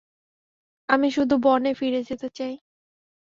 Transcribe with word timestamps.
আমি 0.89 1.07
শুধু 1.11 1.35
বনে 1.43 1.71
ফিরে 1.73 2.01
যেতে 2.03 2.27
চাই। 2.31 2.53